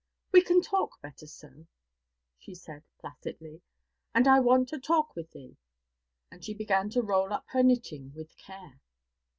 [0.31, 1.67] 'We can talk better so,'
[2.39, 3.61] she said placidly,
[4.15, 5.57] 'and I want to talk with thee.'
[6.31, 8.79] And she began to roll up her knitting with care.